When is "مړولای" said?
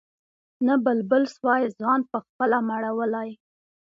2.69-3.29